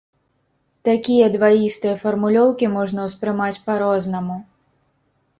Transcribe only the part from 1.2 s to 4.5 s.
дваістыя фармулёўкі можна ўспрымаць па-рознаму.